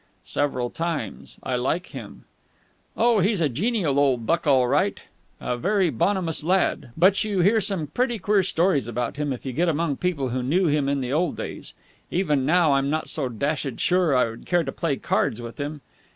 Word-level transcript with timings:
"Several 0.25 0.71
times. 0.71 1.37
I 1.43 1.55
like 1.55 1.89
him." 1.91 2.23
"Oh, 2.97 3.19
he's 3.19 3.39
a 3.39 3.47
genial 3.47 3.99
old 3.99 4.25
buck 4.25 4.47
all 4.47 4.67
right. 4.67 4.99
A 5.39 5.57
very 5.57 5.91
bonhomous 5.91 6.43
lad. 6.43 6.89
But 6.97 7.23
you 7.23 7.41
hear 7.41 7.61
some 7.61 7.85
pretty 7.85 8.17
queer 8.17 8.41
stories 8.41 8.87
about 8.87 9.17
him 9.17 9.31
if 9.31 9.45
you 9.45 9.53
get 9.53 9.69
among 9.69 9.97
people 9.97 10.29
who 10.29 10.41
knew 10.41 10.65
him 10.65 10.89
in 10.89 11.01
the 11.01 11.13
old 11.13 11.37
days. 11.37 11.75
Even 12.09 12.47
now 12.47 12.73
I'm 12.73 12.89
not 12.89 13.09
so 13.09 13.29
dashed 13.29 13.79
sure 13.79 14.15
I 14.17 14.23
should 14.31 14.47
care 14.47 14.63
to 14.63 14.71
play 14.71 14.95
cards 14.95 15.39
with 15.39 15.59
him. 15.59 15.81